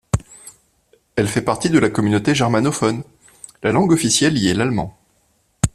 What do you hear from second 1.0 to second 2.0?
Elle fait partie de la